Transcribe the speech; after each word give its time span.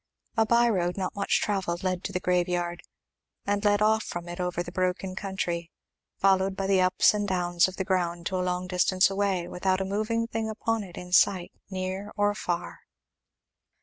A 0.35 0.47
by 0.47 0.67
road 0.67 0.97
not 0.97 1.13
much 1.15 1.41
travelled 1.43 1.83
led 1.83 2.03
to 2.05 2.11
the 2.11 2.19
grave 2.19 2.49
yard, 2.49 2.81
and 3.45 3.63
led 3.63 3.83
off 3.83 4.01
from 4.03 4.27
it 4.27 4.39
over 4.39 4.63
the 4.63 4.71
broken 4.71 5.15
country, 5.15 5.69
following 6.17 6.55
the 6.55 6.81
ups 6.81 7.13
and 7.13 7.27
downs 7.27 7.67
of 7.67 7.75
the 7.75 7.85
ground 7.85 8.25
to 8.25 8.37
a 8.37 8.41
long 8.41 8.65
distance 8.65 9.11
away, 9.11 9.47
without 9.47 9.79
a 9.79 9.85
moving 9.85 10.25
thing 10.25 10.49
upon 10.49 10.83
it 10.83 10.97
in 10.97 11.11
sight 11.11 11.51
near 11.69 12.11
or 12.17 12.33
far. 12.33 12.79